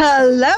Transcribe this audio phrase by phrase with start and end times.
[0.00, 0.54] Hello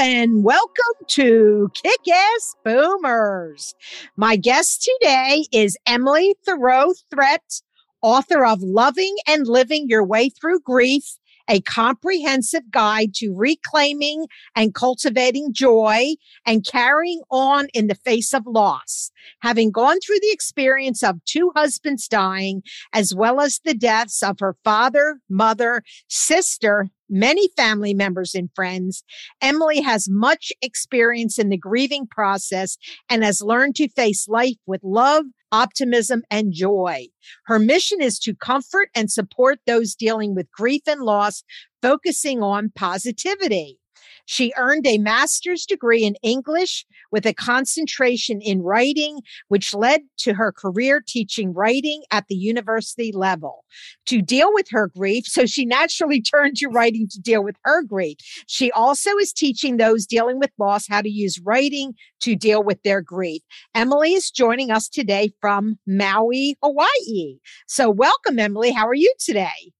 [0.00, 3.74] and welcome to Kick Ass Boomers.
[4.16, 7.60] My guest today is Emily Thiroux Threatt,
[8.00, 14.74] author of Loving and Living Your Way Through Grief a comprehensive guide to reclaiming and
[14.74, 16.14] cultivating joy
[16.46, 19.10] and carrying on in the face of loss.
[19.42, 22.62] Having gone through the experience of two husbands dying,
[22.92, 29.04] as well as the deaths of her father, mother, sister, many family members and friends.
[29.40, 32.76] Emily has much experience in the grieving process
[33.08, 37.06] and has learned to face life with love, optimism, and joy.
[37.46, 41.44] Her mission is to comfort and support those dealing with grief and loss,
[41.80, 43.78] focusing on positivity.
[44.26, 50.34] She earned a master's degree in English with a concentration in writing, which led to
[50.34, 53.64] her career teaching writing at the university level.
[54.06, 57.82] To deal with her grief, so she naturally turned to writing to deal with her
[57.82, 58.16] grief.
[58.46, 62.82] She also is teaching those dealing with loss how to use writing to deal with
[62.82, 63.42] their grief.
[63.74, 67.38] Emily is joining us today from Maui, Hawaii.
[67.66, 68.72] So, welcome, Emily.
[68.72, 69.72] How are you today?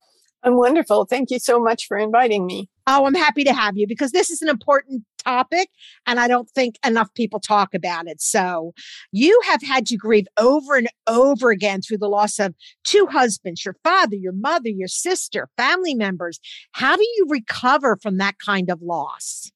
[0.42, 1.06] I'm wonderful.
[1.06, 2.68] Thank you so much for inviting me.
[2.86, 5.70] Oh, I'm happy to have you because this is an important topic
[6.06, 8.20] and I don't think enough people talk about it.
[8.20, 8.74] So,
[9.12, 12.54] you have had to grieve over and over again through the loss of
[12.84, 16.40] two husbands, your father, your mother, your sister, family members.
[16.72, 19.50] How do you recover from that kind of loss?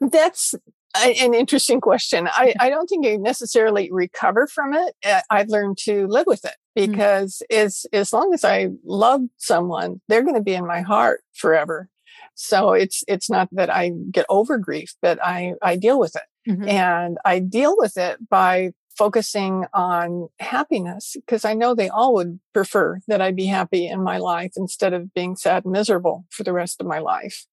[0.00, 0.54] That's
[0.96, 2.28] an interesting question.
[2.28, 4.94] I, I don't think you necessarily recover from it.
[5.04, 6.90] Uh, I've learned to live with it mm.
[6.90, 7.56] because mm.
[7.56, 11.88] as as long as I love someone, they're going to be in my heart forever.
[12.34, 16.50] So it's it's not that I get over grief, but I I deal with it,
[16.50, 16.68] mm-hmm.
[16.68, 22.38] and I deal with it by focusing on happiness because I know they all would
[22.52, 26.44] prefer that I be happy in my life instead of being sad and miserable for
[26.44, 27.46] the rest of my life.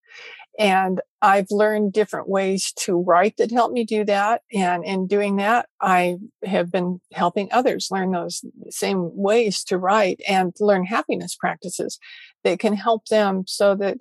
[0.58, 4.42] And I've learned different ways to write that help me do that.
[4.54, 10.22] And in doing that, I have been helping others learn those same ways to write
[10.28, 12.00] and learn happiness practices
[12.44, 13.98] that can help them so that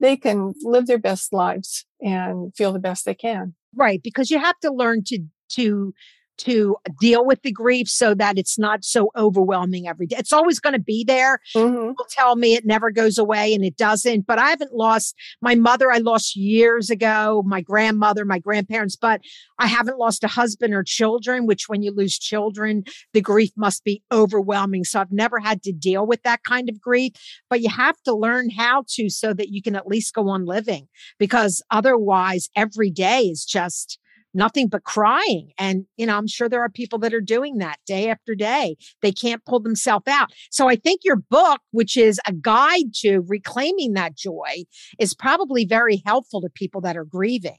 [0.00, 3.54] they can live their best lives and feel the best they can.
[3.74, 4.02] Right.
[4.02, 5.94] Because you have to learn to, to,
[6.40, 10.16] to deal with the grief so that it's not so overwhelming every day.
[10.18, 11.40] It's always going to be there.
[11.54, 11.88] Mm-hmm.
[11.88, 15.54] People tell me it never goes away and it doesn't, but I haven't lost my
[15.54, 15.90] mother.
[15.90, 19.20] I lost years ago, my grandmother, my grandparents, but
[19.58, 23.84] I haven't lost a husband or children, which when you lose children, the grief must
[23.84, 24.84] be overwhelming.
[24.84, 27.12] So I've never had to deal with that kind of grief,
[27.48, 30.46] but you have to learn how to so that you can at least go on
[30.46, 33.98] living because otherwise every day is just
[34.34, 35.52] nothing but crying.
[35.58, 38.76] And, you know, I'm sure there are people that are doing that day after day.
[39.02, 40.30] They can't pull themselves out.
[40.50, 44.64] So I think your book, which is a guide to reclaiming that joy,
[44.98, 47.58] is probably very helpful to people that are grieving.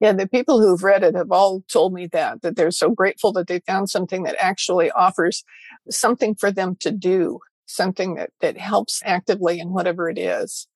[0.00, 3.32] Yeah, the people who've read it have all told me that, that they're so grateful
[3.32, 5.44] that they found something that actually offers
[5.90, 10.66] something for them to do, something that, that helps actively in whatever it is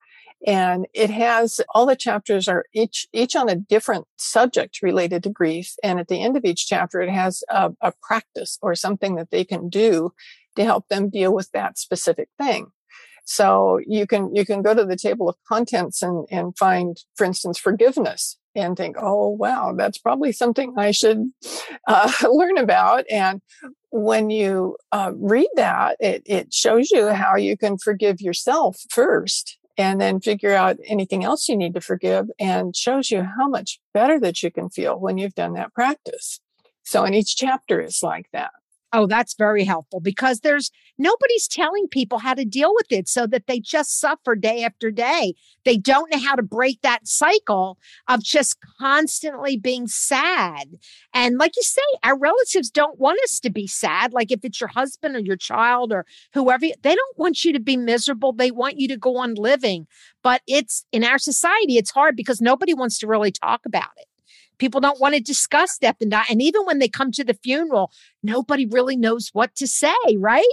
[0.45, 5.29] and it has all the chapters are each each on a different subject related to
[5.29, 5.73] grief.
[5.83, 9.31] And at the end of each chapter it has a, a practice or something that
[9.31, 10.11] they can do
[10.55, 12.67] to help them deal with that specific thing.
[13.25, 17.25] So you can you can go to the table of contents and and find for
[17.25, 21.29] instance forgiveness and think oh wow that's probably something i should
[21.87, 23.05] uh, learn about.
[23.11, 23.41] And
[23.89, 29.57] when you uh, read that it, it shows you how you can forgive yourself first
[29.77, 33.79] and then figure out anything else you need to forgive and shows you how much
[33.93, 36.39] better that you can feel when you've done that practice.
[36.83, 38.51] So, in each chapter is like that.
[38.93, 43.27] Oh, that's very helpful because there's nobody's telling people how to deal with it so
[43.27, 45.33] that they just suffer day after day.
[45.65, 50.69] They don't know how to break that cycle of just constantly being sad.
[51.13, 54.13] And like you say, our relatives don't want us to be sad.
[54.13, 57.59] Like if it's your husband or your child or whoever, they don't want you to
[57.59, 58.31] be miserable.
[58.31, 59.87] They want you to go on living.
[60.23, 64.07] But it's in our society, it's hard because nobody wants to really talk about it.
[64.57, 66.25] People don't want to discuss death and die.
[66.29, 67.91] And even when they come to the funeral,
[68.23, 70.43] nobody really knows what to say, right?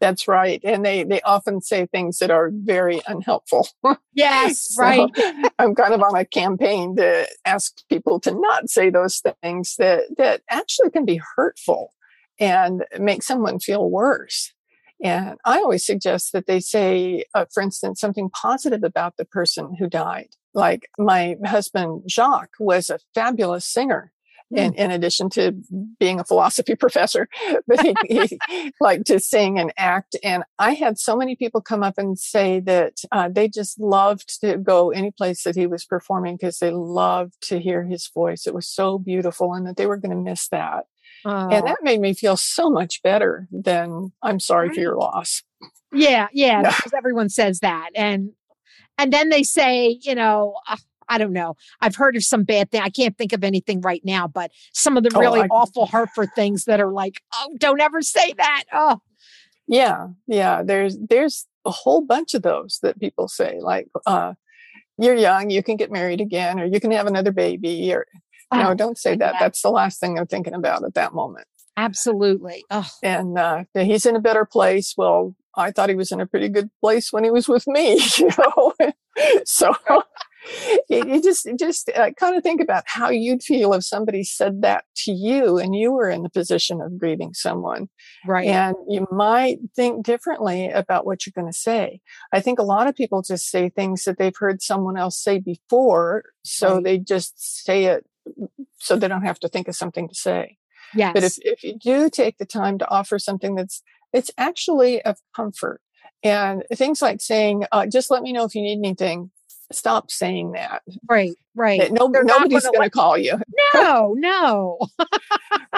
[0.00, 0.60] That's right.
[0.64, 3.68] And they, they often say things that are very unhelpful.
[4.14, 5.10] Yes, so right.
[5.58, 10.04] I'm kind of on a campaign to ask people to not say those things that,
[10.16, 11.92] that actually can be hurtful
[12.38, 14.54] and make someone feel worse.
[15.02, 19.74] And I always suggest that they say, uh, for instance, something positive about the person
[19.74, 20.28] who died.
[20.52, 24.12] Like my husband, Jacques, was a fabulous singer.
[24.52, 24.80] In, hmm.
[24.80, 25.52] in addition to
[26.00, 27.28] being a philosophy professor,
[27.68, 30.16] but he, he liked to sing and act.
[30.24, 34.40] And I had so many people come up and say that uh, they just loved
[34.40, 38.44] to go any place that he was performing because they loved to hear his voice.
[38.44, 40.86] It was so beautiful and that they were going to miss that.
[41.24, 44.74] And that made me feel so much better than I'm sorry right.
[44.74, 45.42] for your loss.
[45.92, 47.90] Yeah, yeah, because everyone says that.
[47.94, 48.30] And
[48.98, 50.76] and then they say, you know, uh,
[51.08, 51.56] I don't know.
[51.80, 52.80] I've heard of some bad thing.
[52.82, 55.86] I can't think of anything right now, but some of the oh, really I, awful
[55.86, 58.64] Hartford things that are like, oh, don't ever say that.
[58.72, 59.00] Oh.
[59.66, 60.62] Yeah, yeah.
[60.62, 64.34] There's there's a whole bunch of those that people say, like, uh,
[64.98, 68.06] you're young, you can get married again, or you can have another baby, or
[68.52, 69.36] no, don't say that.
[69.38, 71.46] That's the last thing I'm thinking about at that moment.
[71.76, 72.64] Absolutely.
[72.70, 72.88] Oh.
[73.02, 74.94] And uh, he's in a better place.
[74.96, 78.00] Well, I thought he was in a pretty good place when he was with me,
[78.18, 78.72] you know.
[79.44, 79.74] so
[80.88, 84.62] you, you, just just uh, kind of think about how you'd feel if somebody said
[84.62, 87.88] that to you and you were in the position of grieving someone.
[88.26, 88.46] Right.
[88.46, 92.00] And you might think differently about what you're going to say.
[92.32, 95.38] I think a lot of people just say things that they've heard someone else say
[95.38, 96.84] before, so right.
[96.84, 98.06] they just say it
[98.78, 100.56] so they don't have to think of something to say.
[100.94, 101.12] Yes.
[101.14, 103.82] But if, if you do take the time to offer something that's,
[104.12, 105.80] it's actually of comfort
[106.22, 109.30] and things like saying, uh, just let me know if you need anything
[109.72, 110.82] stop saying that.
[111.08, 111.92] Right, right.
[111.92, 113.40] No, nobody's going to call you.
[113.74, 114.78] No, no.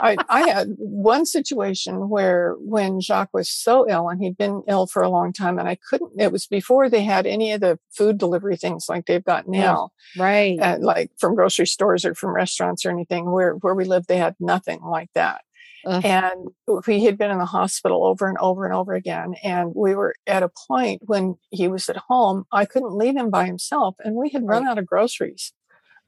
[0.02, 4.88] I, I had one situation where when Jacques was so ill and he'd been ill
[4.88, 7.78] for a long time and I couldn't, it was before they had any of the
[7.92, 9.90] food delivery things like they've got now.
[10.18, 10.58] right.
[10.60, 14.16] Uh, like from grocery stores or from restaurants or anything where, where we lived, they
[14.18, 15.42] had nothing like that.
[15.86, 16.04] Ugh.
[16.04, 16.48] And
[16.86, 19.34] we had been in the hospital over and over and over again.
[19.42, 23.30] And we were at a point when he was at home, I couldn't leave him
[23.30, 23.96] by himself.
[24.00, 25.52] And we had run out of groceries.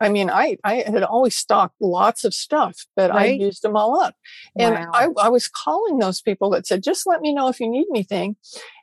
[0.04, 3.40] I mean, I, I had always stocked lots of stuff, but right?
[3.40, 4.14] I used them all up.
[4.58, 4.90] And wow.
[4.92, 7.86] I, I was calling those people that said, just let me know if you need
[7.90, 8.36] anything.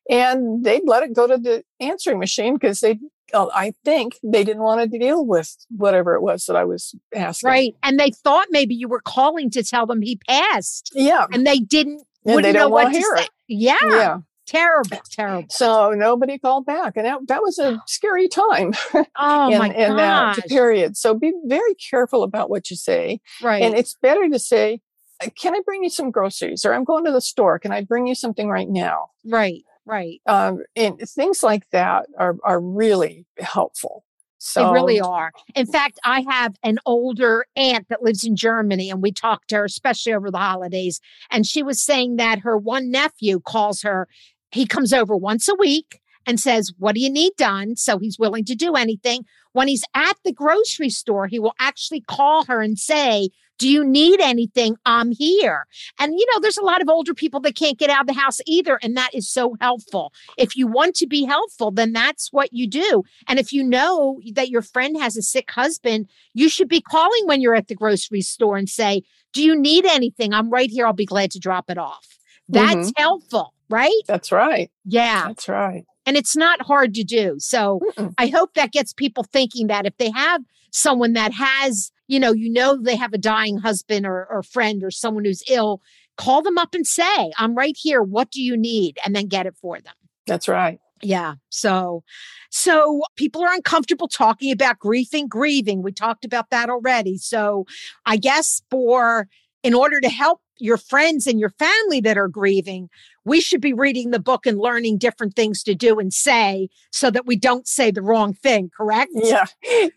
[0.09, 2.97] And they'd let it go to the answering machine because they
[3.33, 6.95] uh, I think they didn't want to deal with whatever it was that I was
[7.15, 7.47] asking.
[7.47, 7.75] Right.
[7.83, 10.91] And they thought maybe you were calling to tell them he passed.
[10.93, 11.27] Yeah.
[11.31, 13.23] And they didn't and they don't want to hear say.
[13.23, 13.29] it.
[13.47, 13.75] Yeah.
[13.83, 14.17] Yeah.
[14.51, 15.47] Terrible, terrible.
[15.49, 18.73] So nobody called back, and that, that was a scary time.
[19.17, 20.97] Oh in, my in that period.
[20.97, 23.21] So be very careful about what you say.
[23.41, 23.63] Right.
[23.63, 24.81] And it's better to say,
[25.23, 27.59] uh, "Can I bring you some groceries?" or "I'm going to the store.
[27.59, 29.63] Can I bring you something right now?" Right.
[29.85, 30.21] Right.
[30.27, 34.03] Um, and things like that are, are really helpful.
[34.37, 35.31] So they really are.
[35.55, 39.57] In fact, I have an older aunt that lives in Germany, and we talked to
[39.57, 40.99] her, especially over the holidays.
[41.29, 44.07] And she was saying that her one nephew calls her.
[44.51, 47.75] He comes over once a week and says, What do you need done?
[47.75, 49.25] So he's willing to do anything.
[49.53, 53.29] When he's at the grocery store, he will actually call her and say,
[53.61, 54.75] do you need anything?
[54.87, 55.67] I'm here.
[55.99, 58.19] And, you know, there's a lot of older people that can't get out of the
[58.19, 58.79] house either.
[58.81, 60.11] And that is so helpful.
[60.35, 63.03] If you want to be helpful, then that's what you do.
[63.27, 67.27] And if you know that your friend has a sick husband, you should be calling
[67.27, 70.33] when you're at the grocery store and say, Do you need anything?
[70.33, 70.87] I'm right here.
[70.87, 72.07] I'll be glad to drop it off.
[72.49, 73.01] That's mm-hmm.
[73.01, 74.01] helpful, right?
[74.07, 74.69] That's right.
[74.85, 75.27] Yeah.
[75.27, 75.85] That's right.
[76.05, 77.35] And it's not hard to do.
[77.39, 78.13] So Mm-mm.
[78.17, 82.33] I hope that gets people thinking that if they have someone that has you know,
[82.33, 85.81] you know they have a dying husband or, or friend or someone who's ill,
[86.17, 88.03] call them up and say, I'm right here.
[88.03, 88.97] What do you need?
[89.05, 89.93] And then get it for them.
[90.27, 90.81] That's right.
[91.01, 91.35] Yeah.
[91.47, 92.03] So,
[92.49, 95.81] so people are uncomfortable talking about grieving, grieving.
[95.81, 97.17] We talked about that already.
[97.17, 97.65] So
[98.05, 99.29] I guess for,
[99.63, 102.89] in order to help your friends and your family that are grieving,
[103.25, 107.11] we should be reading the book and learning different things to do and say so
[107.11, 109.11] that we don't say the wrong thing, correct?
[109.13, 109.45] Yeah,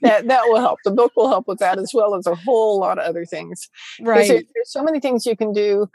[0.02, 0.78] that, that will help.
[0.84, 3.68] The book will help with that as well as a whole lot of other things.
[4.00, 4.28] Right.
[4.28, 5.88] There, there's so many things you can do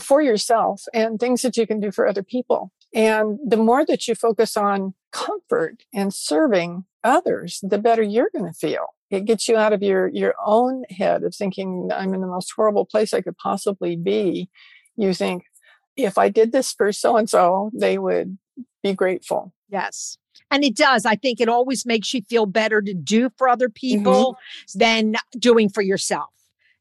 [0.00, 2.72] for yourself and things that you can do for other people.
[2.94, 8.46] And the more that you focus on comfort and serving others, the better you're going
[8.46, 12.20] to feel it gets you out of your your own head of thinking i'm in
[12.20, 14.48] the most horrible place i could possibly be
[14.96, 15.44] you think
[15.96, 18.38] if i did this for so and so they would
[18.82, 20.16] be grateful yes
[20.50, 23.68] and it does i think it always makes you feel better to do for other
[23.68, 24.78] people mm-hmm.
[24.78, 26.30] than doing for yourself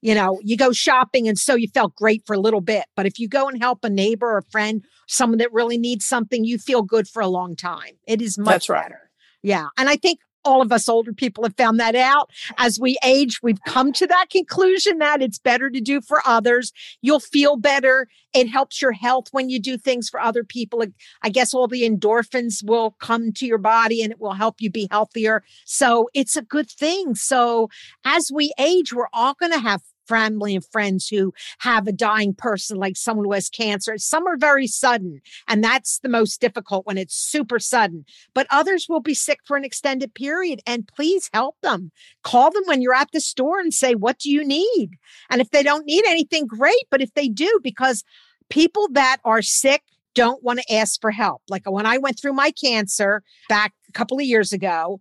[0.01, 2.85] you know, you go shopping and so you felt great for a little bit.
[2.95, 6.05] But if you go and help a neighbor or a friend, someone that really needs
[6.05, 7.97] something, you feel good for a long time.
[8.07, 8.83] It is much That's right.
[8.83, 9.09] better.
[9.41, 9.67] Yeah.
[9.77, 12.29] And I think all of us older people have found that out.
[12.57, 16.71] As we age, we've come to that conclusion that it's better to do for others.
[17.01, 18.07] You'll feel better.
[18.33, 20.83] It helps your health when you do things for other people.
[21.21, 24.69] I guess all the endorphins will come to your body and it will help you
[24.71, 25.43] be healthier.
[25.65, 27.15] So it's a good thing.
[27.15, 27.69] So
[28.05, 32.33] as we age, we're all going to have family and friends who have a dying
[32.33, 33.97] person, like someone who has cancer.
[33.97, 38.03] Some are very sudden, and that's the most difficult when it's super sudden.
[38.33, 41.91] But others will be sick for an extended period, and please help them.
[42.23, 44.97] Call them when you're at the store and say, What do you need?
[45.29, 46.85] And if they don't need anything, great.
[46.89, 48.03] But if they do, because
[48.49, 49.83] people that are sick,
[50.15, 51.41] don't want to ask for help.
[51.47, 54.99] Like when I went through my cancer back a couple of years ago,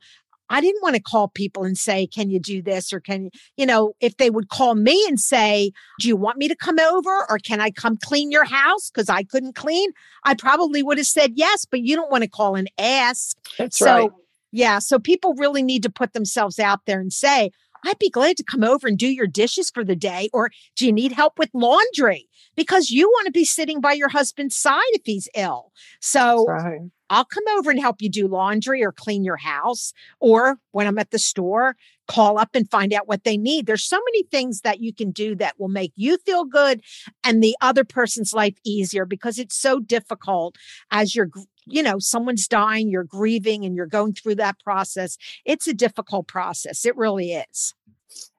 [0.51, 2.93] I didn't want to call people and say, Can you do this?
[2.93, 6.39] Or can you, you know, if they would call me and say, Do you want
[6.39, 7.27] me to come over?
[7.29, 8.91] Or can I come clean your house?
[8.91, 9.91] Because I couldn't clean,
[10.25, 13.37] I probably would have said yes, but you don't want to call and ask.
[13.59, 14.11] That's so, right.
[14.53, 14.79] yeah.
[14.79, 17.51] So people really need to put themselves out there and say,
[17.85, 20.29] I'd be glad to come over and do your dishes for the day.
[20.33, 22.29] Or do you need help with laundry?
[22.57, 25.73] Because you want to be sitting by your husband's side if he's ill.
[26.01, 26.81] So Right.
[27.11, 29.93] I'll come over and help you do laundry or clean your house.
[30.21, 33.67] Or when I'm at the store, call up and find out what they need.
[33.67, 36.83] There's so many things that you can do that will make you feel good
[37.25, 40.57] and the other person's life easier because it's so difficult
[40.91, 41.31] as you're,
[41.67, 45.17] you know, someone's dying, you're grieving and you're going through that process.
[45.45, 46.85] It's a difficult process.
[46.85, 47.75] It really is.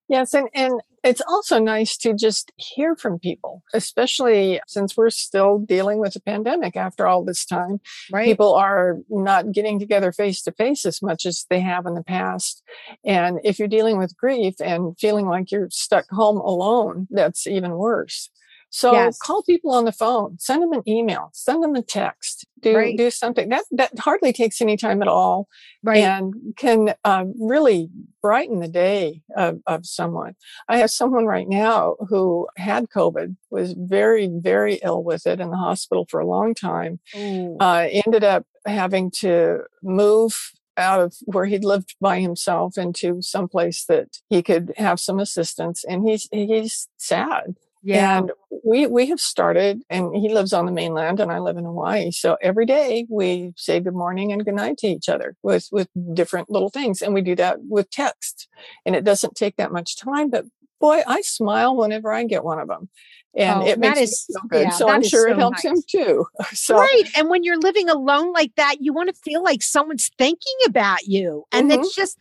[0.08, 5.60] Yes, and, and it's also nice to just hear from people, especially since we're still
[5.60, 7.80] dealing with a pandemic after all this time.
[8.12, 8.26] Right.
[8.26, 12.04] People are not getting together face to face as much as they have in the
[12.04, 12.64] past.
[13.06, 17.72] And if you're dealing with grief and feeling like you're stuck home alone, that's even
[17.72, 18.30] worse.
[18.70, 19.18] So Yes.
[19.18, 22.98] call people on the phone, send them an email, send them a text, do Right.
[22.98, 25.48] do something that that hardly takes any time at all
[25.84, 25.98] right.
[26.04, 27.90] and can uh, really
[28.22, 30.36] brighten the day of, of someone.
[30.68, 35.50] I have someone right now who had COVID, was very, very ill with it in
[35.50, 37.58] the hospital for a long time, Ooh.
[37.60, 43.48] uh, ended up having to move out of where he'd lived by himself into some
[43.50, 48.18] place that he could have some assistance and he's he's sad yeah.
[48.20, 48.32] and
[48.64, 52.12] we we have started, and he lives on the mainland, and I live in Hawaii.
[52.12, 55.88] So every day we say good morning and good night to each other with with
[56.14, 58.48] different little things, and we do that with text,
[58.86, 60.30] and it doesn't take that much time.
[60.30, 60.46] But
[60.80, 62.90] boy, I smile whenever I get one of them,
[63.36, 64.62] and Oh, it makes is- me feel good.
[64.64, 66.26] yeah, so I'm sure so it helps him too.
[66.54, 67.04] So right.
[67.18, 71.06] And when you're living alone like that, you want to feel like someone's thinking about
[71.06, 71.46] you.
[71.52, 71.80] And Mhm.
[71.80, 72.18] it's just,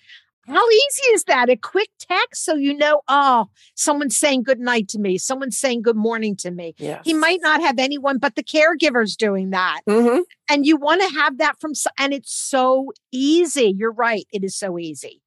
[0.48, 1.48] how easy is that?
[1.50, 5.82] A quick text so you know, oh, someone's saying good night to me, someone's saying
[5.82, 6.74] good morning to me.
[6.78, 7.02] yes.
[7.04, 9.80] He might not have anyone but the caregivers doing that.
[9.86, 10.18] hmm
[10.50, 13.74] And you want to have that from, and it's so easy.
[13.76, 14.26] You're right.
[14.32, 15.22] It is so easy.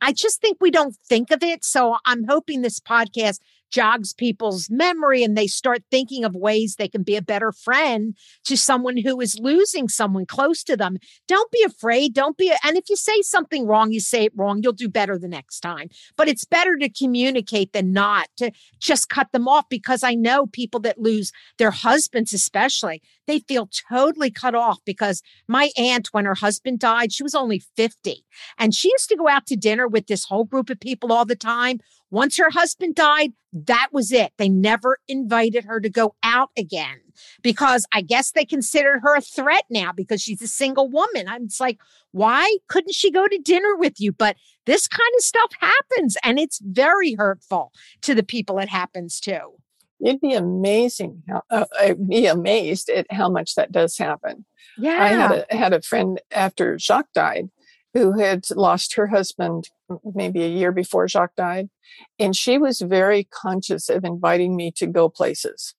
[0.00, 1.64] I just think we don't think of it.
[1.64, 3.38] So I'm hoping this podcast
[3.70, 8.16] jogs people's memory and they start thinking of ways they can be a better friend
[8.44, 10.98] to someone who is losing someone close to them.
[11.28, 12.14] Don't be afraid.
[12.14, 15.18] Don't be, and if you say something wrong, you say it wrong, you'll do better
[15.18, 15.88] the next time.
[16.16, 20.46] But it's better to communicate than not to just cut them off because I know
[20.46, 26.24] people that lose their husbands, especially, they feel totally cut off because my aunt, when
[26.24, 28.24] her husband died, she was only 50
[28.58, 31.24] and she used to go out to dinner with this whole group of people all
[31.24, 31.78] the time.
[32.10, 34.32] Once her husband died, that was it.
[34.36, 37.00] They never invited her to go out again
[37.42, 41.28] because I guess they considered her a threat now because she's a single woman.
[41.28, 41.80] I'm just like,
[42.12, 44.12] why couldn't she go to dinner with you?
[44.12, 44.36] But
[44.66, 49.40] this kind of stuff happens and it's very hurtful to the people it happens to.
[50.00, 51.22] You'd be amazing.
[51.28, 54.46] How, uh, I'd be amazed at how much that does happen.
[54.78, 55.02] Yeah.
[55.02, 57.50] I had a had a friend after Jacques died
[57.92, 59.68] who had lost her husband
[60.14, 61.68] maybe a year before Jacques died,
[62.18, 65.74] and she was very conscious of inviting me to go places.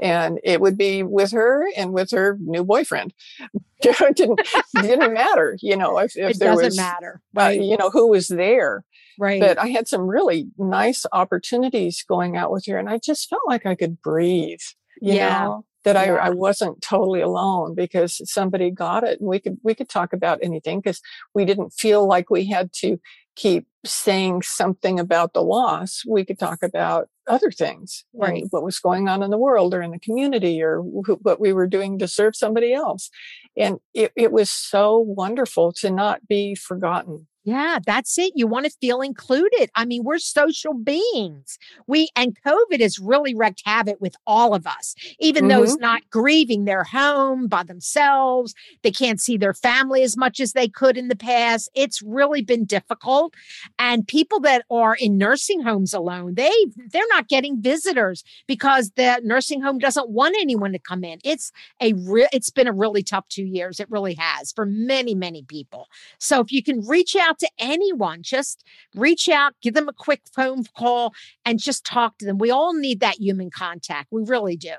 [0.00, 3.12] And it would be with her and with her new boyfriend.
[3.82, 4.40] it didn't
[4.74, 7.20] didn't matter, you know, if, if it there doesn't was, matter.
[7.38, 8.84] uh, you know, who was there.
[9.18, 9.40] right.
[9.40, 13.42] But I had some really nice opportunities going out with her, and I just felt
[13.46, 14.60] like I could breathe.
[15.00, 15.44] You Yeah.
[15.44, 16.14] know that I, Yeah.
[16.16, 20.38] I wasn't totally alone because somebody got it, and we could we could talk about
[20.42, 21.00] anything because
[21.34, 22.98] we didn't feel like we had to
[23.34, 26.02] keep saying something about the loss.
[26.06, 28.44] We could talk about other things, Right.
[28.50, 31.52] what was going on in the world or in the community, or wh- what we
[31.52, 33.10] were doing to serve somebody else.
[33.56, 38.32] And it, it was so wonderful to not be forgotten Yeah, that's it.
[38.36, 39.68] You want to feel included.
[39.74, 41.58] I mean, we're social beings.
[41.88, 44.94] We and COVID has really wreaked havoc with all of us.
[45.18, 45.60] Even mm-hmm.
[45.60, 50.52] those not grieving their home by themselves, they can't see their family as much as
[50.52, 51.68] they could in the past.
[51.74, 53.34] It's really been difficult.
[53.76, 56.52] And people that are in nursing homes alone, they
[56.92, 61.18] they're not getting visitors because the nursing home doesn't want anyone to come in.
[61.24, 63.80] It's a re- it's been a really tough 2 years.
[63.80, 65.88] It really has for many many people.
[66.20, 68.22] So if you can reach out out to anyone.
[68.22, 71.12] Just reach out, give them a quick phone call,
[71.44, 72.38] and just talk to them.
[72.38, 74.08] We all need that human contact.
[74.10, 74.74] We really do.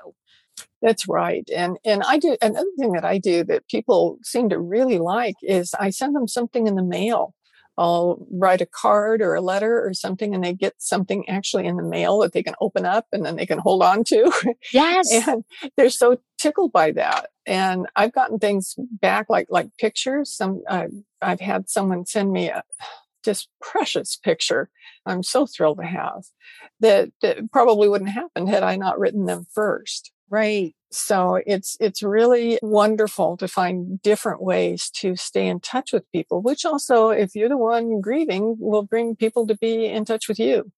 [0.80, 1.48] That's right.
[1.54, 5.34] And and I do another thing that I do that people seem to really like
[5.42, 7.34] is I send them something in the mail.
[7.76, 11.76] I'll write a card or a letter or something and they get something actually in
[11.76, 14.30] the mail that they can open up and then they can hold on to.
[14.72, 15.10] Yes.
[15.10, 15.42] and
[15.76, 17.30] they're so tickled by that.
[17.46, 20.30] And I've gotten things back like like pictures.
[20.30, 20.86] Some uh,
[21.20, 22.62] I've had someone send me a
[23.24, 24.70] just precious picture.
[25.06, 26.24] I'm so thrilled to have
[26.80, 30.12] that, that probably wouldn't happen had I not written them first.
[30.30, 30.74] Right.
[30.90, 36.40] So it's it's really wonderful to find different ways to stay in touch with people,
[36.40, 40.38] which also, if you're the one grieving, will bring people to be in touch with
[40.38, 40.70] you.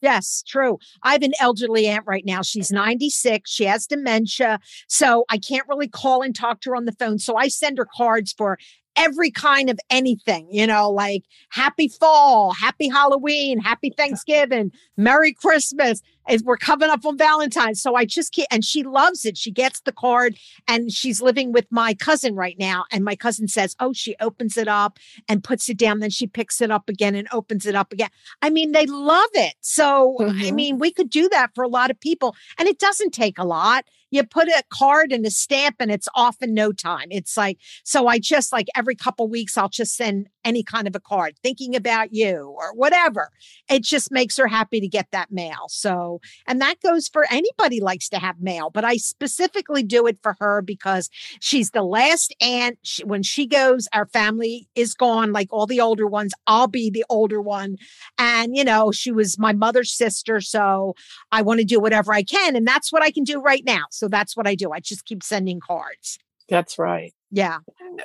[0.00, 0.78] Yes, true.
[1.02, 2.42] I have an elderly aunt right now.
[2.42, 3.50] She's 96.
[3.50, 4.58] She has dementia.
[4.88, 7.18] So I can't really call and talk to her on the phone.
[7.18, 8.58] So I send her cards for
[8.96, 16.02] every kind of anything, you know, like happy fall, happy Halloween, happy Thanksgiving, Merry Christmas.
[16.28, 17.82] As we're coming up on Valentine's.
[17.82, 19.36] So I just can't, and she loves it.
[19.36, 20.36] She gets the card
[20.68, 22.84] and she's living with my cousin right now.
[22.92, 24.98] And my cousin says, Oh, she opens it up
[25.28, 26.00] and puts it down.
[26.00, 28.10] Then she picks it up again and opens it up again.
[28.42, 29.54] I mean, they love it.
[29.60, 30.44] So, mm-hmm.
[30.44, 33.38] I mean, we could do that for a lot of people and it doesn't take
[33.38, 37.08] a lot you put a card and a stamp and it's off in no time.
[37.10, 40.96] It's like, so I just like every couple weeks, I'll just send any kind of
[40.96, 43.30] a card thinking about you or whatever.
[43.68, 45.66] It just makes her happy to get that mail.
[45.68, 50.18] So, and that goes for anybody likes to have mail, but I specifically do it
[50.22, 52.78] for her because she's the last aunt.
[52.82, 56.32] She, when she goes, our family is gone, like all the older ones.
[56.46, 57.76] I'll be the older one.
[58.18, 60.40] And, you know, she was my mother's sister.
[60.40, 60.94] So
[61.32, 62.56] I want to do whatever I can.
[62.56, 63.84] And that's what I can do right now.
[63.90, 64.72] So that's what I do.
[64.72, 66.18] I just keep sending cards.
[66.48, 67.12] That's right.
[67.30, 67.58] Yeah.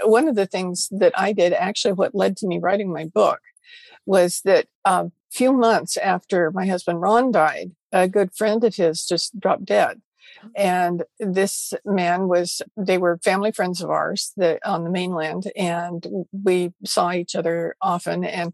[0.03, 3.39] One of the things that I did, actually, what led to me writing my book,
[4.05, 8.75] was that a uh, few months after my husband Ron died, a good friend of
[8.75, 10.01] his just dropped dead.
[10.55, 16.05] And this man was, they were family friends of ours that on the mainland, and
[16.31, 18.23] we saw each other often.
[18.23, 18.53] And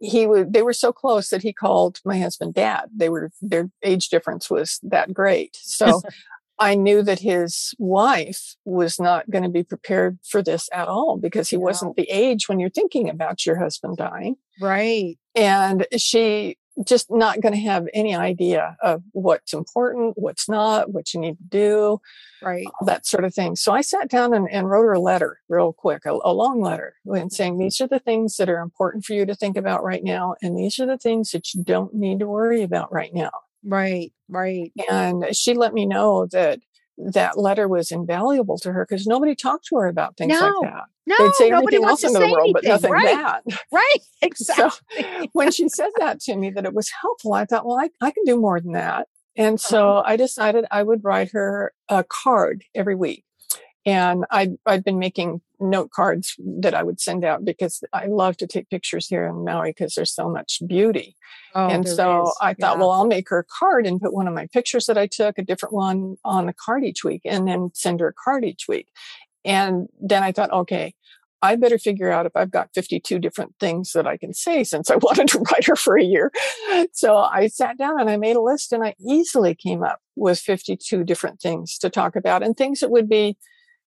[0.00, 2.88] he would, they were so close that he called my husband dad.
[2.94, 5.56] They were, their age difference was that great.
[5.60, 6.02] So
[6.58, 11.16] I knew that his wife was not going to be prepared for this at all
[11.16, 11.62] because he no.
[11.62, 14.36] wasn't the age when you're thinking about your husband dying.
[14.60, 15.18] Right.
[15.34, 21.12] And she just not going to have any idea of what's important, what's not, what
[21.12, 22.00] you need to do,
[22.42, 22.66] right?
[22.84, 23.56] That sort of thing.
[23.56, 26.60] So I sat down and, and wrote her a letter real quick, a, a long
[26.60, 27.62] letter, and saying, mm-hmm.
[27.62, 30.36] These are the things that are important for you to think about right now.
[30.42, 33.30] And these are the things that you don't need to worry about right now.
[33.68, 34.72] Right, right.
[34.90, 36.60] And she let me know that
[36.96, 40.72] that letter was invaluable to her because nobody talked to her about things no, like
[40.72, 40.84] that.
[41.06, 42.52] No, They'd say nobody else in the world, anything.
[42.54, 43.04] but nothing right.
[43.04, 43.42] bad.
[43.72, 45.02] Right, exactly.
[45.02, 47.90] So when she said that to me, that it was helpful, I thought, well, I,
[48.00, 49.06] I can do more than that.
[49.36, 50.02] And so uh-huh.
[50.06, 53.24] I decided I would write her a card every week.
[53.86, 58.36] And I'd, I'd been making note cards that I would send out because I love
[58.38, 61.16] to take pictures here in Maui because there's so much beauty.
[61.54, 62.38] Oh, and so is.
[62.40, 62.80] I thought, yeah.
[62.80, 65.38] well, I'll make her a card and put one of my pictures that I took,
[65.38, 68.66] a different one on the card each week, and then send her a card each
[68.68, 68.88] week.
[69.44, 70.94] And then I thought, okay,
[71.40, 74.90] I better figure out if I've got 52 different things that I can say since
[74.90, 76.32] I wanted to write her for a year.
[76.92, 80.40] So I sat down and I made a list and I easily came up with
[80.40, 83.36] 52 different things to talk about and things that would be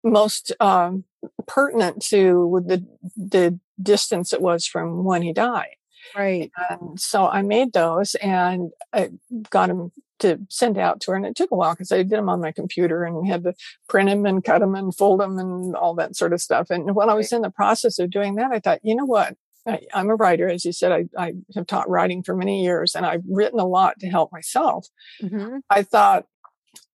[0.05, 1.05] most um,
[1.51, 2.87] pertinent to the
[3.17, 5.75] the distance it was from when he died.
[6.17, 6.51] Right.
[6.71, 9.11] And so I made those and I
[9.51, 11.17] got them to send out to her.
[11.17, 13.55] And it took a while because I did them on my computer and had to
[13.89, 16.71] print them and cut them and fold them and all that sort of stuff.
[16.71, 19.35] And when I was in the process of doing that, I thought, you know what?
[19.67, 20.93] I, am a writer, as you said.
[20.93, 24.33] I, I, have taught writing for many years, and I've written a lot to help
[24.33, 24.87] myself.
[25.23, 25.59] Mm-hmm.
[25.69, 26.25] I thought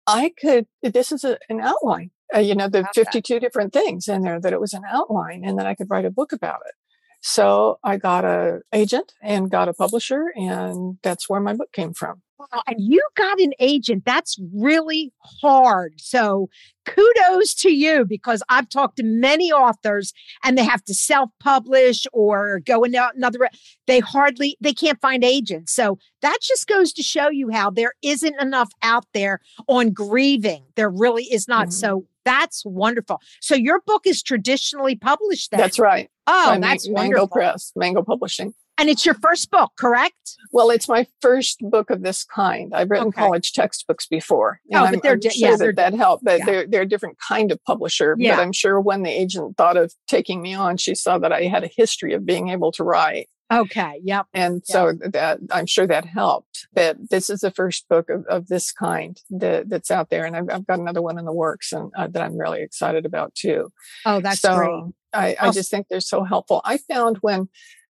[0.06, 0.66] I could.
[0.82, 3.40] This is a, an outline uh, you know, the 52 that.
[3.40, 6.10] different things in there that it was an outline and that I could write a
[6.10, 6.74] book about it.
[7.20, 11.94] So I got a agent and got a publisher and that's where my book came
[11.94, 12.22] from.
[12.66, 14.04] And you got an agent.
[14.04, 15.94] That's really hard.
[15.98, 16.48] So
[16.84, 22.60] kudos to you because I've talked to many authors and they have to self-publish or
[22.60, 23.48] go in another
[23.86, 25.72] they hardly they can't find agents.
[25.72, 30.64] So that just goes to show you how there isn't enough out there on grieving.
[30.76, 31.68] There really is not.
[31.68, 31.72] Mm-hmm.
[31.72, 33.20] So that's wonderful.
[33.40, 35.60] So your book is traditionally published then.
[35.60, 36.10] That's right.
[36.26, 37.28] Oh, that's Mango wonderful.
[37.28, 38.54] Press, Mango Publishing.
[38.76, 40.36] And it's your first book, correct?
[40.52, 42.74] Well, it's my first book of this kind.
[42.74, 43.20] I've written okay.
[43.20, 44.60] college textbooks before.
[44.70, 46.24] And oh, but they're I'm di- sure yeah, that that helped.
[46.24, 46.44] But yeah.
[46.44, 48.16] they're they're a different kind of publisher.
[48.18, 48.36] Yeah.
[48.36, 51.42] But I'm sure when the agent thought of taking me on, she saw that I
[51.42, 53.28] had a history of being able to write.
[53.52, 54.00] Okay.
[54.02, 54.26] Yep.
[54.32, 56.66] And so that I'm sure that helped.
[56.72, 60.34] But this is the first book of, of this kind that, that's out there, and
[60.34, 63.34] I've, I've got another one in the works, and uh, that I'm really excited about
[63.34, 63.70] too.
[64.06, 64.94] Oh, that's so great.
[65.12, 66.62] I, I just think they're so helpful.
[66.64, 67.48] I found when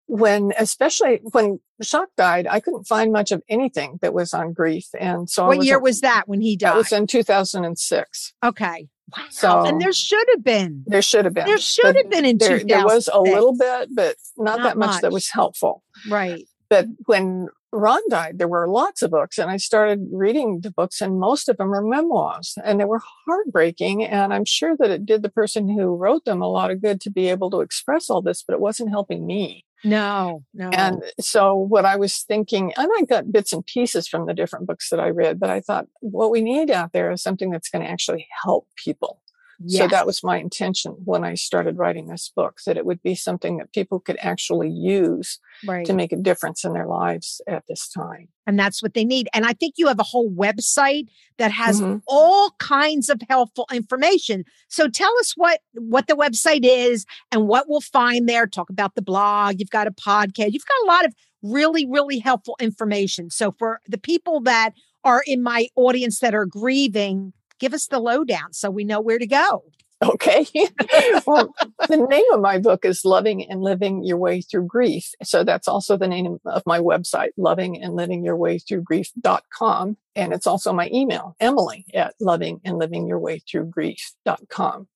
[0.09, 4.87] when especially when Jacques died, I couldn't find much of anything that was on grief.
[4.99, 6.71] And so what was year was that when he died?
[6.71, 8.33] That was in 2006.
[8.43, 8.87] Okay.
[9.15, 9.23] Wow.
[9.29, 10.83] So and there should have been.
[10.87, 11.45] There should have been.
[11.45, 14.77] There should have been in there, there was a little bit, but not, not that
[14.77, 15.83] much, much that was helpful.
[16.09, 16.43] Right.
[16.69, 21.01] But when Ron died, there were lots of books, and I started reading the books,
[21.01, 24.03] and most of them are memoirs, and they were heartbreaking.
[24.05, 26.99] And I'm sure that it did the person who wrote them a lot of good
[27.01, 29.65] to be able to express all this, but it wasn't helping me.
[29.83, 30.69] No, no.
[30.69, 34.67] And so what I was thinking, and I got bits and pieces from the different
[34.67, 37.69] books that I read, but I thought what we need out there is something that's
[37.69, 39.21] going to actually help people.
[39.67, 43.13] So that was my intention when I started writing this book, that it would be
[43.13, 45.85] something that people could actually use right.
[45.85, 48.29] to make a difference in their lives at this time.
[48.47, 49.27] And that's what they need.
[49.33, 51.97] And I think you have a whole website that has mm-hmm.
[52.07, 54.45] all kinds of helpful information.
[54.69, 58.47] So tell us what what the website is and what we'll find there.
[58.47, 59.55] Talk about the blog.
[59.59, 60.53] You've got a podcast.
[60.53, 63.29] You've got a lot of really, really helpful information.
[63.29, 64.71] So for the people that
[65.03, 69.19] are in my audience that are grieving, give us the lowdown so we know where
[69.19, 69.63] to go.
[70.01, 70.45] Okay.
[71.27, 71.53] well,
[71.89, 75.11] the name of my book is Loving and Living Your Way Through Grief.
[75.23, 79.97] So that's also the name of my website, loving and living your way through grief.com.
[80.15, 84.87] And it's also my email, Emily at loving and living your way through grief.com.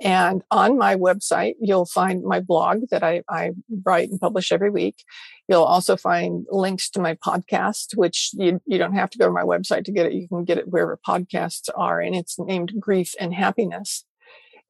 [0.00, 3.50] And on my website, you'll find my blog that I, I,
[3.84, 5.04] write and publish every week.
[5.48, 9.32] You'll also find links to my podcast, which you, you don't have to go to
[9.32, 10.12] my website to get it.
[10.12, 12.00] You can get it wherever podcasts are.
[12.00, 14.04] And it's named Grief and Happiness.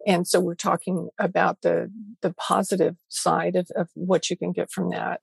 [0.07, 1.91] And so we're talking about the,
[2.23, 5.21] the positive side of, of what you can get from that.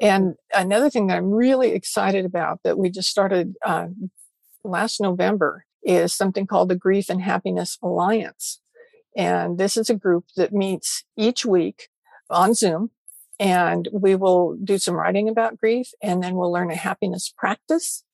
[0.00, 3.88] And another thing that I'm really excited about that we just started uh,
[4.64, 8.60] last November is something called the Grief and Happiness Alliance.
[9.16, 11.88] And this is a group that meets each week
[12.30, 12.90] on Zoom.
[13.38, 18.04] And we will do some writing about grief and then we'll learn a happiness practice.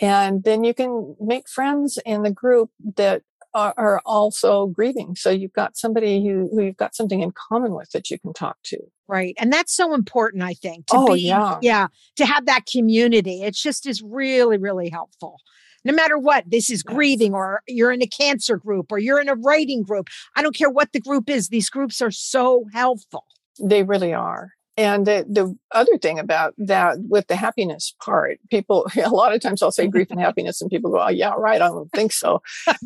[0.00, 3.22] And then you can make friends in the group that
[3.54, 5.16] are, are also grieving.
[5.16, 8.34] So you've got somebody who, who you've got something in common with that you can
[8.34, 8.78] talk to.
[9.08, 9.34] Right.
[9.38, 10.88] And that's so important, I think.
[10.88, 11.58] To oh, be, yeah.
[11.62, 11.86] Yeah.
[12.16, 13.42] To have that community.
[13.42, 15.38] It's just is really, really helpful
[15.86, 19.28] no matter what this is grieving or you're in a cancer group or you're in
[19.28, 20.08] a writing group.
[20.34, 23.24] I don't care what the group is these groups are so helpful.
[23.62, 24.50] They really are.
[24.78, 29.40] And the, the other thing about that with the happiness part people a lot of
[29.40, 32.12] times i'll say grief and happiness and people go oh yeah right i don't think
[32.12, 32.42] so.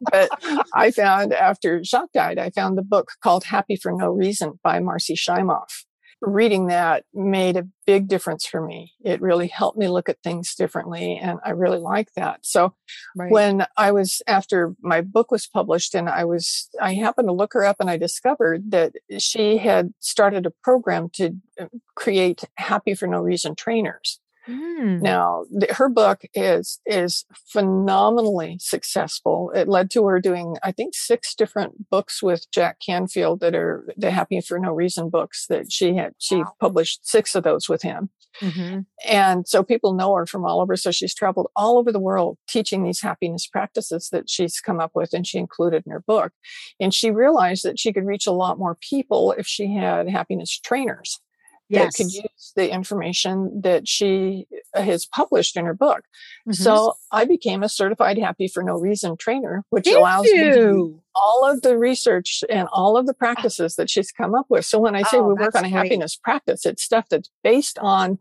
[0.00, 0.28] But
[0.74, 4.78] i found after jacques died i found the book called happy for no reason by
[4.78, 5.85] marci shimoff
[6.22, 8.92] reading that made a big difference for me.
[9.04, 11.18] It really helped me look at things differently.
[11.22, 12.40] And I really like that.
[12.42, 12.74] So
[13.14, 13.30] right.
[13.30, 17.52] when I was, after my book was published and I was, I happened to look
[17.52, 22.94] her up and I discovered that she had started a program to uh, create happy
[22.94, 24.20] for no reason trainers.
[24.48, 25.00] Mm.
[25.02, 29.50] Now, th- her book is is phenomenally successful.
[29.54, 33.88] It led to her doing, I think, six different books with Jack Canfield that are
[33.96, 36.12] the Happy for No Reason books that she had.
[36.18, 36.54] She wow.
[36.60, 38.80] published six of those with him, mm-hmm.
[39.08, 40.76] and so people know her from all over.
[40.76, 44.92] So she's traveled all over the world teaching these happiness practices that she's come up
[44.94, 46.32] with, and she included in her book.
[46.78, 50.58] And she realized that she could reach a lot more people if she had happiness
[50.58, 51.20] trainers
[51.68, 51.96] yes.
[51.96, 56.00] that could use the information that she uh, has published in her book.
[56.48, 56.52] Mm-hmm.
[56.52, 60.36] So I became a certified happy for no reason trainer, which Did allows you?
[60.36, 64.34] me to do all of the research and all of the practices that she's come
[64.34, 64.64] up with.
[64.64, 65.84] So when I say Oh, we work on a great.
[65.84, 68.18] happiness practice, it's stuff that's based on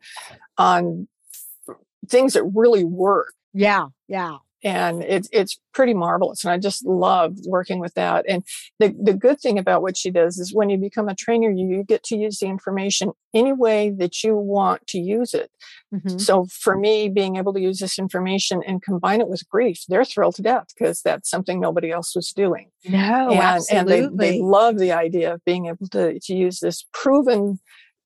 [0.58, 1.08] on
[2.08, 3.34] things that really work.
[3.54, 8.44] yeah yeah and it's it's pretty marvelous and i just love working with that and
[8.80, 11.68] the, the good thing about what she does is when you become a trainer you,
[11.68, 15.52] you get to use the information any way that you want to use it
[15.94, 16.18] mm-hmm.
[16.18, 20.04] so for me being able to use this information and combine it with grief they're
[20.04, 24.00] thrilled to death because that's something nobody else was doing no and, absolutely.
[24.00, 27.60] and they, they love the idea of being able to, to use this proven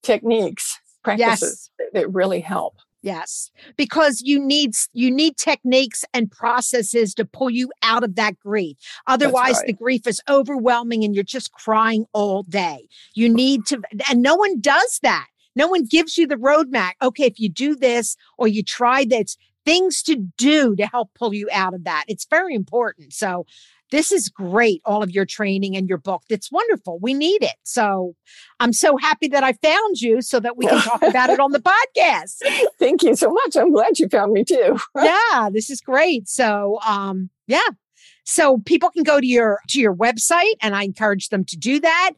[0.04, 1.92] techniques practices yes.
[1.94, 7.50] that, that really help Yes, because you need you need techniques and processes to pull
[7.50, 8.76] you out of that grief.
[9.08, 9.68] Otherwise, right.
[9.68, 12.88] the grief is overwhelming and you're just crying all day.
[13.14, 15.28] You need to, and no one does that.
[15.56, 16.92] No one gives you the roadmap.
[17.02, 21.34] Okay, if you do this or you try this, things to do to help pull
[21.34, 22.04] you out of that.
[22.08, 23.14] It's very important.
[23.14, 23.46] So
[23.92, 26.24] this is great, all of your training and your book.
[26.30, 27.00] It's wonderful.
[27.02, 27.56] We need it.
[27.64, 28.16] So
[28.60, 31.52] I'm so happy that I found you so that we can talk about it on
[31.52, 31.60] the
[31.98, 32.38] podcast.
[32.78, 33.56] Thank you so much.
[33.56, 34.78] I'm glad you found me too.
[34.96, 36.28] yeah, this is great.
[36.28, 37.60] So um yeah.
[38.26, 41.80] So people can go to your to your website and I encourage them to do
[41.80, 42.12] that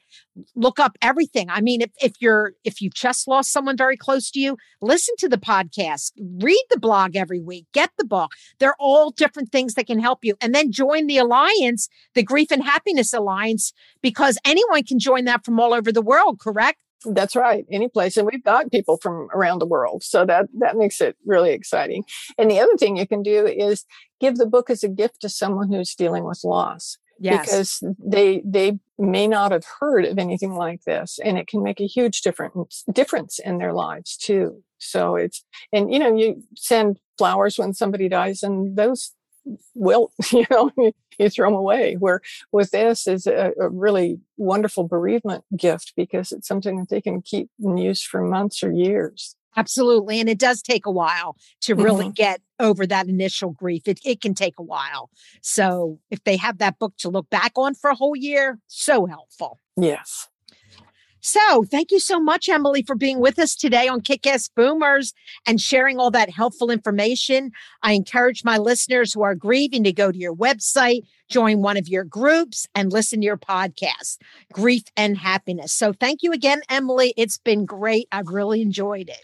[0.55, 1.49] look up everything.
[1.49, 5.15] I mean, if, if you're if you've just lost someone very close to you, listen
[5.19, 8.31] to the podcast, read the blog every week, get the book.
[8.59, 10.35] They're all different things that can help you.
[10.41, 15.45] And then join the alliance, the Grief and Happiness Alliance, because anyone can join that
[15.45, 16.77] from all over the world, correct?
[17.05, 17.65] That's right.
[17.71, 18.15] Any place.
[18.15, 20.03] And we've got people from around the world.
[20.03, 22.03] So that, that makes it really exciting.
[22.37, 23.85] And the other thing you can do is
[24.19, 26.97] give the book as a gift to someone who's dealing with loss.
[27.21, 27.45] Yes.
[27.45, 31.79] Because they they may not have heard of anything like this, and it can make
[31.79, 34.63] a huge difference difference in their lives too.
[34.79, 39.13] So it's and you know you send flowers when somebody dies, and those
[39.75, 40.13] wilt.
[40.31, 40.71] You know
[41.19, 41.95] you throw them away.
[41.99, 47.01] Where with this is a, a really wonderful bereavement gift because it's something that they
[47.01, 49.35] can keep and use for months or years.
[49.55, 50.19] Absolutely.
[50.19, 52.13] And it does take a while to really mm-hmm.
[52.13, 53.87] get over that initial grief.
[53.87, 55.09] It, it can take a while.
[55.41, 59.05] So if they have that book to look back on for a whole year, so
[59.05, 59.57] helpful.
[59.75, 60.29] Yes.
[61.23, 65.13] So, thank you so much, Emily, for being with us today on Kick Ass Boomers
[65.45, 67.51] and sharing all that helpful information.
[67.83, 71.87] I encourage my listeners who are grieving to go to your website, join one of
[71.87, 74.17] your groups, and listen to your podcast,
[74.51, 75.71] Grief and Happiness.
[75.71, 77.13] So, thank you again, Emily.
[77.15, 78.07] It's been great.
[78.11, 79.23] I've really enjoyed it.